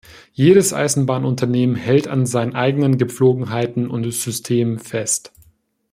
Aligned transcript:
Jedes 0.33 0.73
Eisenbahnunternehmen 0.73 1.75
hält 1.75 2.07
an 2.07 2.25
seinen 2.25 2.55
eigenen 2.55 2.97
Gepflogenheiten 2.97 3.87
und 3.87 4.11
Systemen 4.11 4.79
fest. 4.79 5.31